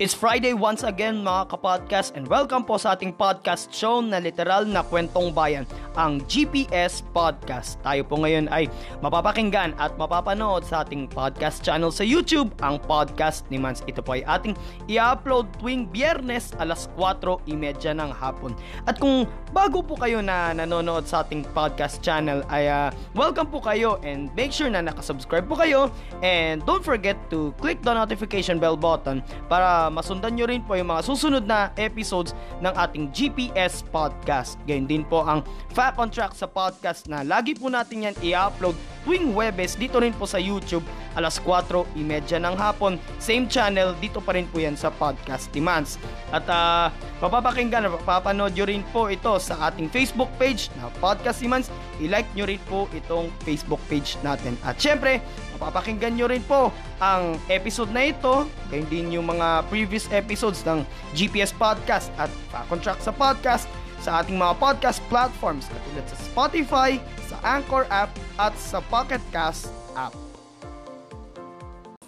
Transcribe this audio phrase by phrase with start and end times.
[0.00, 4.64] It's Friday once again mga kapodcast and welcome po sa ating podcast show na literal
[4.64, 7.76] na kwentong bayan, ang GPS Podcast.
[7.84, 8.64] Tayo po ngayon ay
[9.04, 13.84] mapapakinggan at mapapanood sa ating podcast channel sa YouTube, ang podcast ni Mans.
[13.84, 14.56] Ito po ay ating
[14.88, 18.56] i-upload tuwing biyernes alas 4.30 ng hapon.
[18.88, 23.60] At kung bago po kayo na nanonood sa ating podcast channel ay uh, welcome po
[23.60, 25.92] kayo and make sure na nakasubscribe po kayo
[26.24, 30.88] and don't forget to click the notification bell button para masundan nyo rin po yung
[30.88, 34.56] mga susunod na episodes ng ating GPS podcast.
[34.64, 35.42] Gayun din po ang
[35.74, 38.74] Fact on Track sa podcast na lagi po natin yan i-upload
[39.04, 40.84] tuwing Webes dito rin po sa YouTube
[41.18, 41.96] alas 4.30
[42.38, 43.00] ng hapon.
[43.18, 45.98] Same channel, dito pa rin po yan sa Podcast Demands.
[46.30, 51.68] At uh, mapapakinggan, mapapanood nyo rin po ito sa ating Facebook page na Podcast Demands.
[51.98, 54.54] I-like nyo rin po itong Facebook page natin.
[54.62, 55.18] At syempre,
[55.58, 56.70] mapapakinggan nyo rin po
[57.02, 60.84] ang episode na ito, gayon din yung mga previous episodes ng
[61.16, 62.30] GPS Podcast at
[62.68, 63.66] Contract sa Podcast
[64.00, 66.90] sa ating mga podcast platforms katulad sa Spotify,
[67.28, 68.10] sa Anchor app
[68.40, 70.29] at sa Pocket Cast app.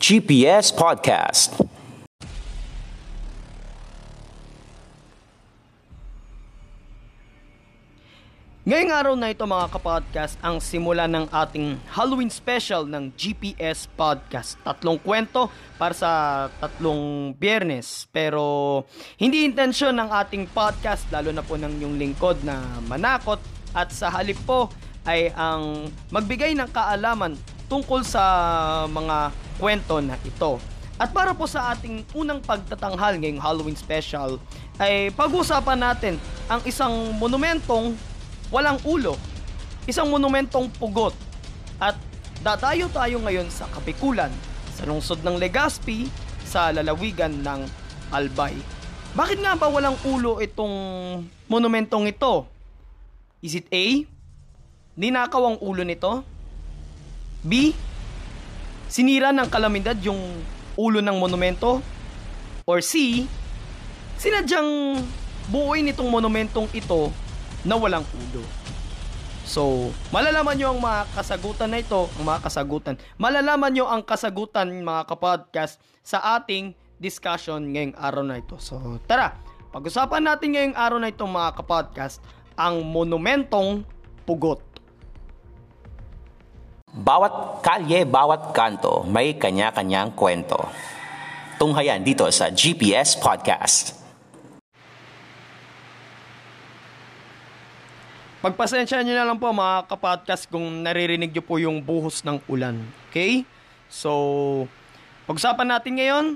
[0.00, 1.60] GPS Podcast.
[8.64, 14.56] Ngayong araw na ito mga kapodcast ang simula ng ating Halloween special ng GPS Podcast.
[14.64, 16.10] Tatlong kwento para sa
[16.64, 18.08] tatlong biyernes.
[18.08, 18.88] Pero
[19.20, 22.56] hindi intensyon ng ating podcast lalo na po ng yung lingkod na
[22.88, 23.36] manakot
[23.76, 24.72] at sa halip po
[25.04, 27.36] ay ang magbigay ng kaalaman
[27.70, 28.20] tungkol sa
[28.90, 29.30] mga
[29.62, 30.58] kwento na ito.
[31.00, 34.36] At para po sa ating unang pagtatanghal ngayong Halloween special
[34.76, 36.18] ay pag-usapan natin
[36.50, 37.96] ang isang monumentong
[38.50, 39.14] walang ulo,
[39.86, 41.14] isang monumentong pugot.
[41.80, 41.96] At
[42.44, 44.34] dadayo tayo ngayon sa Kapikulan,
[44.76, 46.10] sa lungsod ng Legazpi,
[46.44, 47.60] sa lalawigan ng
[48.10, 48.58] Albay.
[49.14, 50.74] Bakit nga ba walang ulo itong
[51.46, 52.44] monumentong ito?
[53.40, 54.04] Is it A?
[55.00, 56.26] Ninakaw ang ulo nito?
[57.40, 57.72] B?
[58.90, 60.18] Sinira ng kalamidad yung
[60.76, 61.80] ulo ng monumento?
[62.68, 63.24] Or C?
[64.20, 65.00] Sinadyang
[65.48, 67.08] buuin itong monumentong ito
[67.64, 68.44] na walang ulo.
[69.50, 72.94] So, malalaman nyo ang mga kasagutan na ito, ang mga kasagutan.
[73.18, 76.70] Malalaman nyo ang kasagutan mga kapodcast sa ating
[77.02, 78.54] discussion ngayong araw na ito.
[78.62, 78.78] So,
[79.10, 79.34] tara,
[79.74, 82.22] pag-usapan natin ngayong araw na ito mga kapodcast,
[82.54, 83.82] ang monumentong
[84.22, 84.62] pugot.
[86.90, 90.58] Bawat kalye, bawat kanto, may kanya-kanyang kwento.
[91.54, 93.94] Tunghayan dito sa GPS Podcast.
[98.42, 102.82] Pagpasensya nyo na lang po mga kapodcast kung naririnig nyo po yung buhos ng ulan.
[103.06, 103.46] Okay?
[103.86, 104.66] So,
[105.30, 106.26] pag-usapan natin ngayon,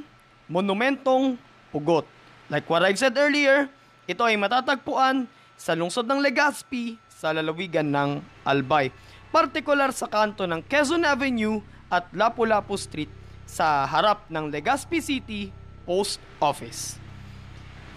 [0.47, 1.35] monumentong
[1.75, 2.07] pugot.
[2.47, 3.67] Like what I've said earlier,
[4.07, 5.27] ito ay matatagpuan
[5.59, 8.95] sa lungsod ng Legazpi sa lalawigan ng Albay.
[9.35, 11.59] Partikular sa kanto ng Quezon Avenue
[11.91, 13.11] at Lapu-Lapu Street
[13.43, 15.51] sa harap ng Legazpi City
[15.83, 16.95] Post Office.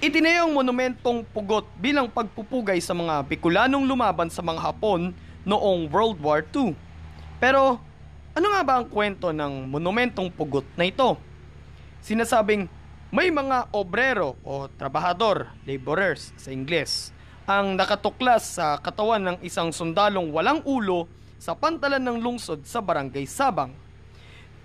[0.02, 5.14] Itinayong monumentong pugot bilang pagpupugay sa mga Bicolanong lumaban sa mga Hapon
[5.46, 6.74] noong World War II.
[7.38, 7.78] Pero
[8.34, 11.22] ano nga ba ang kwento ng monumentong pugot na ito?
[12.02, 12.66] Sinasabing
[13.14, 17.14] may mga obrero o trabahador, laborers sa Ingles,
[17.46, 21.06] ang nakatuklas sa katawan ng isang sundalong walang ulo
[21.38, 23.74] sa pantalan ng lungsod sa Barangay Sabang.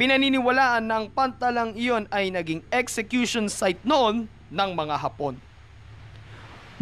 [0.00, 5.36] Pinaniniwalaan na ang pantalang iyon ay naging execution site noon ng mga Hapon.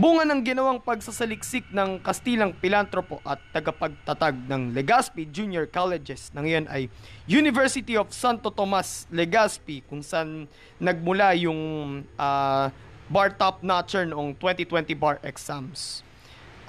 [0.00, 6.64] Bunga ng ginawang pagsasaliksik ng Kastilang Pilantropo at tagapagtatag ng Legazpi Junior Colleges na ngayon
[6.72, 6.88] ay
[7.28, 10.48] University of Santo Tomas Legazpi kung saan
[10.80, 12.72] nagmula yung uh,
[13.12, 16.00] bar top notcher noong 2020 bar exams.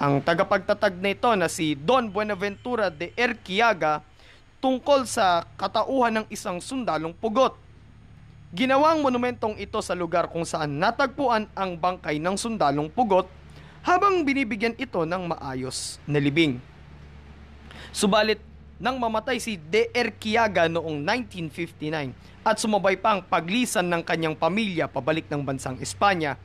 [0.02, 4.02] Ang tagapagtatag na ito na si Don Buenaventura de Erquiaga
[4.58, 7.54] tungkol sa katauhan ng isang sundalong pugot
[8.52, 13.24] Ginawang monumentong ito sa lugar kung saan natagpuan ang bangkay ng sundalong pugot
[13.80, 16.60] habang binibigyan ito ng maayos na libing.
[17.96, 18.44] Subalit,
[18.76, 24.84] nang mamatay si De Erquiaga noong 1959 at sumabay pa ang paglisan ng kanyang pamilya
[24.84, 26.36] pabalik ng bansang Espanya,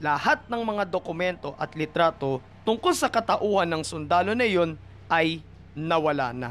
[0.00, 4.78] lahat ng mga dokumento at litrato tungkol sa katauhan ng sundalo na iyon
[5.10, 5.42] ay
[5.74, 6.50] nawala na.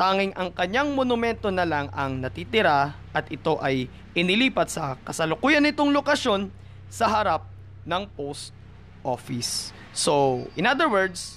[0.00, 3.84] Tanging ang kanyang monumento na lang ang natitira at ito ay
[4.16, 6.48] inilipat sa kasalukuyan nitong lokasyon
[6.88, 7.44] sa harap
[7.84, 8.56] ng post
[9.04, 9.76] office.
[9.92, 11.36] So, in other words,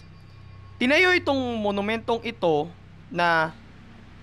[0.79, 2.71] tinayo itong monumentong ito
[3.11, 3.51] na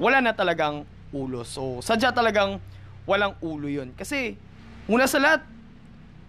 [0.00, 1.44] wala na talagang ulo.
[1.44, 2.62] So, sadya talagang
[3.04, 3.92] walang ulo yun.
[3.92, 4.40] Kasi,
[4.88, 5.44] una sa lahat,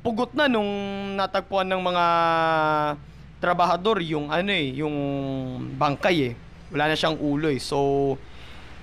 [0.01, 0.67] pugot na nung
[1.15, 2.05] natagpuan ng mga
[3.41, 4.95] trabahador yung ano eh, yung
[5.75, 6.33] bangkay eh.
[6.69, 7.57] Wala na siyang ulo eh.
[7.57, 8.15] So,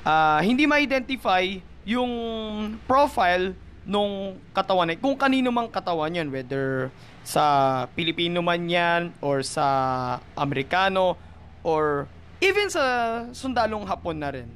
[0.02, 2.12] uh, hindi ma-identify yung
[2.84, 3.54] profile
[3.88, 4.98] nung katawan eh.
[5.00, 6.92] Kung kanino mang katawan yan, whether
[7.24, 9.64] sa Pilipino man yan, or sa
[10.36, 11.16] Amerikano,
[11.64, 14.46] or Even sa sundalong Hapon na rin.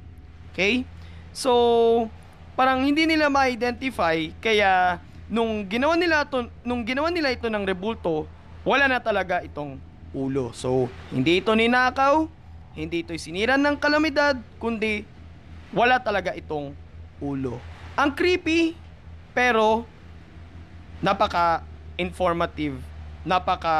[0.55, 0.87] Okay?
[1.35, 2.07] So,
[2.55, 8.23] parang hindi nila ma-identify kaya nung ginawa nila to, nung ginawa nila ito ng rebulto,
[8.63, 9.75] wala na talaga itong
[10.13, 10.53] ulo.
[10.53, 12.29] So, hindi ito ninakaw,
[12.77, 15.03] hindi ito sinira ng kalamidad, kundi
[15.73, 16.71] wala talaga itong
[17.19, 17.57] ulo.
[17.97, 18.77] Ang creepy,
[19.33, 19.85] pero
[21.01, 21.65] napaka
[21.97, 22.77] informative,
[23.25, 23.75] napaka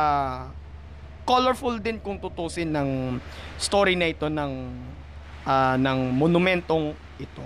[1.24, 3.18] colorful din kung tutusin ng
[3.56, 4.52] story na ito ng
[5.48, 6.92] uh, ng monumentong
[7.22, 7.46] ito.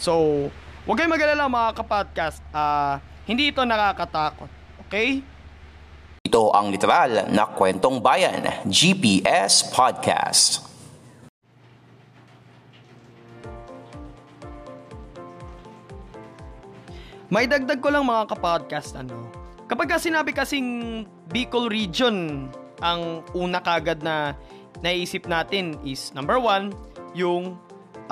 [0.00, 0.46] So,
[0.86, 2.40] huwag kayong mag-alala mga kapodcast.
[2.54, 4.48] Uh, hindi ito nakakatakot.
[4.88, 5.20] Okay?
[6.28, 10.60] Ito ang literal na kwentong bayan, GPS Podcast.
[17.32, 19.24] May dagdag ko lang mga kapodcast ano.
[19.72, 22.52] Kapag sinabi kasing Bicol region
[22.84, 24.36] ang una kagad na
[24.84, 26.76] naisip natin is number one,
[27.16, 27.56] yung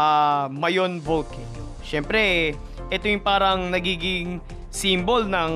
[0.00, 1.68] uh, Mayon Volcano.
[1.84, 2.56] Siyempre,
[2.88, 4.40] ito yung parang nagiging
[4.70, 5.52] symbol ng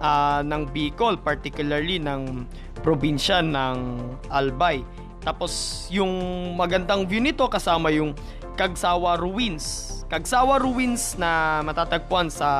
[0.00, 2.44] uh, ng Bicol, particularly ng
[2.80, 4.00] probinsya ng
[4.32, 4.84] Albay.
[5.20, 6.12] Tapos yung
[6.56, 8.16] magandang view nito kasama yung
[8.56, 10.00] Kagsawa Ruins.
[10.08, 12.50] Kagsawa Ruins na matatagpuan sa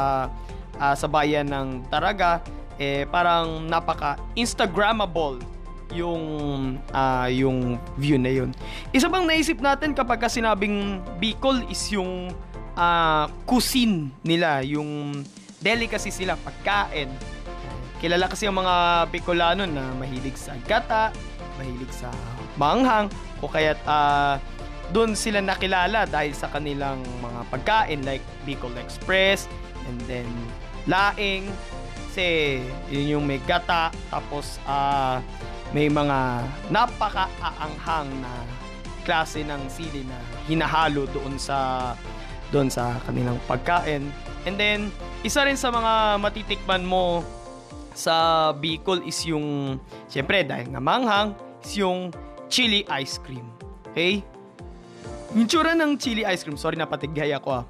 [0.77, 2.41] uh, sa bayan ng Taraga
[2.81, 5.37] eh parang napaka instagrammable
[5.93, 6.23] yung
[6.95, 8.51] uh, yung view na yun.
[8.95, 12.31] Isa bang naisip natin kapag sinabing Bicol is yung
[12.79, 15.21] uh, cuisine nila, yung
[15.61, 17.13] delicacy sila, pagkain.
[18.01, 21.13] Kilala kasi ang mga Bicolano na mahilig sa gata,
[21.61, 22.09] mahilig sa
[22.57, 23.13] manghang,
[23.45, 24.41] o kaya uh,
[24.91, 29.45] doon sila nakilala dahil sa kanilang mga pagkain like Bicol Express,
[29.85, 30.27] and then
[30.89, 31.53] laing,
[32.09, 32.59] kasi
[32.89, 35.21] yun yung may gata, tapos uh,
[35.77, 36.43] may mga
[36.73, 38.33] napaka-aanghang na
[39.05, 40.19] klase ng sili na
[40.49, 41.93] hinahalo doon sa
[42.51, 44.11] doon sa kanilang pagkain.
[44.49, 44.89] And then,
[45.21, 47.21] isa rin sa mga matitikman mo
[47.93, 49.77] sa Bicol is yung,
[50.09, 52.09] siyempre dahil nga manghang, is yung
[52.49, 53.45] chili ice cream.
[53.93, 54.25] Okay?
[55.37, 57.65] Yung tsura ng chili ice cream, sorry napatigay ako ah.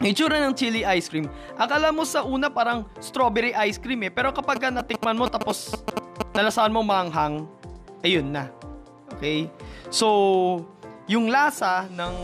[0.00, 1.26] Yung tsura ng chili ice cream,
[1.58, 5.74] akala mo sa una parang strawberry ice cream eh, pero kapag natikman mo tapos
[6.32, 7.44] nalasahan mo manghang,
[8.00, 8.48] ayun na.
[9.18, 9.50] Okay?
[9.90, 10.64] So,
[11.10, 12.14] yung lasa ng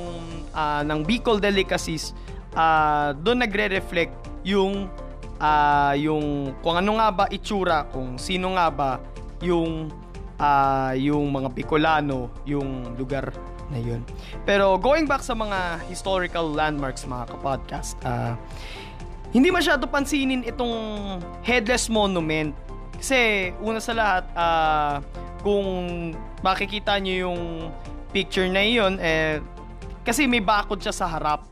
[0.54, 2.14] uh, ng Bicol delicacies
[2.56, 4.14] uh, doon nagre-reflect
[4.46, 4.88] yung
[5.38, 8.90] uh, yung kung ano nga ba itsura, kung sino nga ba
[9.44, 9.92] yung
[10.40, 13.30] uh, yung mga Bicolano, yung lugar
[13.68, 14.00] na yun.
[14.48, 18.36] Pero going back sa mga historical landmarks mga kapodcast, uh,
[19.34, 20.74] hindi masyado pansinin itong
[21.42, 22.54] headless monument
[23.04, 24.96] kasi una sa lahat, uh,
[25.44, 25.66] kung
[26.40, 27.42] makikita nyo yung
[28.16, 29.44] picture na yun, eh,
[30.00, 31.44] kasi may bakod siya sa harap.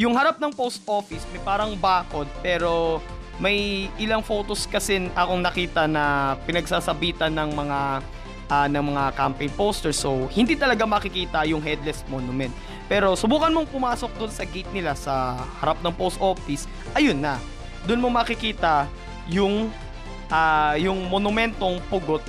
[0.00, 3.04] Yung harap ng post office, may parang bakod, pero
[3.36, 7.78] may ilang photos kasi akong nakita na pinagsasabitan ng mga
[8.48, 10.00] uh, ng mga campaign posters.
[10.00, 12.48] So, hindi talaga makikita yung headless monument.
[12.88, 16.64] Pero subukan mong pumasok doon sa gate nila sa harap ng post office,
[16.96, 17.36] ayun na.
[17.84, 18.88] Doon mo makikita
[19.28, 19.68] yung
[20.32, 22.24] uh, yung monumentong pugot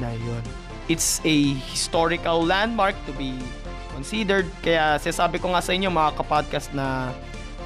[0.00, 0.40] na yun.
[0.88, 1.36] It's a
[1.68, 3.36] historical landmark to be
[4.00, 4.48] considered.
[4.64, 7.12] Kaya sasabi ko nga sa inyo mga kapodcast na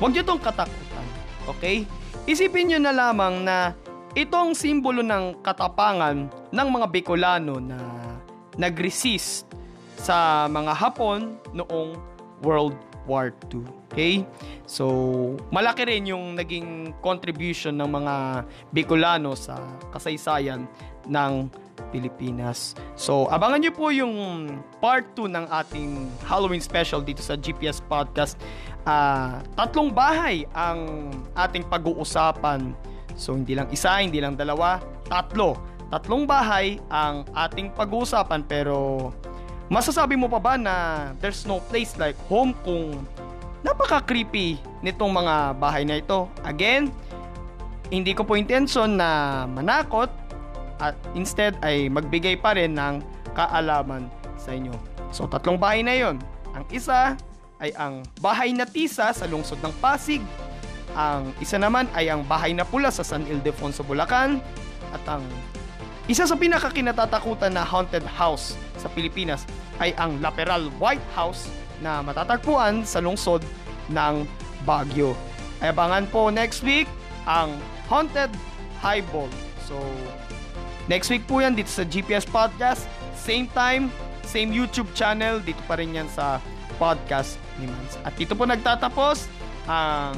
[0.03, 1.07] huwag nyo tong katakutan.
[1.47, 1.87] Okay?
[2.27, 3.71] Isipin nyo na lamang na
[4.19, 7.79] itong simbolo ng katapangan ng mga Bicolano na
[8.59, 9.47] nag-resist
[9.95, 11.95] sa mga Hapon noong
[12.43, 12.75] World
[13.07, 13.63] War II.
[13.95, 14.27] Okay?
[14.67, 14.91] So,
[15.55, 18.15] malaki rin yung naging contribution ng mga
[18.75, 19.55] Bicolano sa
[19.95, 20.67] kasaysayan
[21.07, 21.33] ng
[21.95, 22.75] Pilipinas.
[22.99, 24.15] So, abangan nyo po yung
[24.83, 25.91] part 2 ng ating
[26.27, 28.39] Halloween special dito sa GPS Podcast.
[28.85, 32.75] Uh, tatlong bahay ang ating pag-uusapan.
[33.15, 35.55] So, hindi lang isa, hindi lang dalawa, tatlo.
[35.95, 39.11] Tatlong bahay ang ating pag-uusapan pero
[39.71, 40.75] masasabi mo pa ba na
[41.23, 43.07] there's no place like home kung
[43.65, 46.27] napaka-creepy nitong mga bahay na ito?
[46.43, 46.91] Again,
[47.89, 50.24] hindi ko po intention na manakot
[50.85, 53.01] at instead ay magbigay pa rin ng
[53.33, 54.77] kaalaman sa inyo.
[55.09, 56.21] So tatlong bahay na yon.
[56.53, 57.17] Ang isa
[57.57, 60.21] ay ang bahay na tisa sa lungsod ng Pasig.
[60.93, 64.45] Ang isa naman ay ang bahay na pula sa San Ildefonso, Bulacan.
[64.93, 65.25] At ang
[66.05, 69.49] isa sa pinakakinatatakutan na haunted house sa Pilipinas
[69.81, 71.49] ay ang Laperal White House
[71.81, 73.41] na matatagpuan sa lungsod
[73.89, 74.29] ng
[74.69, 75.17] Baguio.
[75.65, 76.87] Abangan po next week
[77.25, 77.57] ang
[77.89, 78.31] Haunted
[78.85, 79.33] Highball.
[79.65, 79.81] So,
[80.87, 82.89] next week po yan dito sa GPS Podcast.
[83.17, 83.89] Same time,
[84.25, 85.41] same YouTube channel.
[85.41, 86.41] Dito pa rin yan sa
[86.77, 87.95] podcast ni Mans.
[88.03, 89.31] At dito po nagtatapos
[89.71, 90.17] ang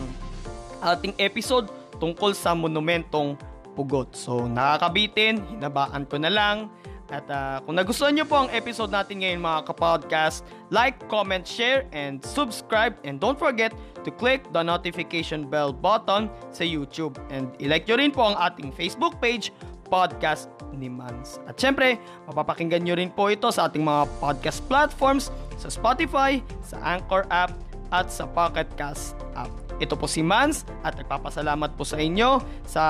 [0.83, 3.37] ating episode tungkol sa monumentong
[3.77, 4.17] Pugot.
[4.17, 6.73] So, nakakabitin, hinabaan ko na lang.
[7.07, 10.43] At uh, kung nagustuhan nyo po ang episode natin ngayon mga kapodcast,
[10.75, 12.99] like, comment, share, and subscribe.
[13.07, 13.71] And don't forget
[14.03, 17.15] to click the notification bell button sa YouTube.
[17.31, 19.55] And ilike nyo rin po ang ating Facebook page,
[19.89, 21.41] Podcast ni Mans.
[21.49, 21.97] At syempre,
[22.29, 27.55] mapapakinggan nyo rin po ito sa ating mga podcast platforms, sa Spotify, sa Anchor app,
[27.95, 29.51] at sa Pocket Cast app.
[29.77, 32.83] Ito po si Mans at nagpapasalamat po sa inyo sa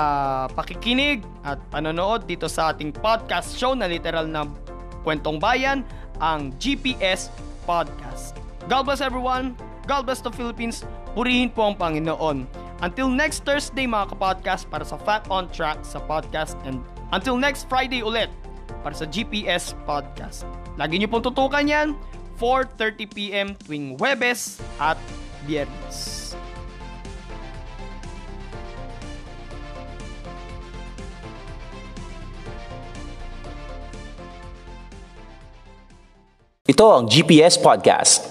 [0.55, 4.47] pakikinig at panonood dito sa ating podcast show na literal na
[5.03, 5.83] kwentong bayan,
[6.23, 7.29] ang GPS
[7.67, 8.39] Podcast.
[8.71, 9.53] God bless everyone.
[9.87, 10.87] God bless the Philippines.
[11.15, 12.66] Purihin po ang Panginoon.
[12.77, 16.77] Until next Thursday mga kapodcast para sa Fact on Track sa podcast and
[17.09, 18.29] until next Friday ulit
[18.85, 20.45] para sa GPS Podcast.
[20.77, 21.97] Lagi niyo pong tutukan yan
[22.37, 25.01] 4.30pm tuwing Webes at
[25.49, 26.37] Biyernes.
[36.67, 38.21] Ito ang GPS Podcast.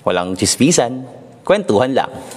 [0.00, 1.04] Walang chismisan,
[1.44, 2.33] kwentuhan lang.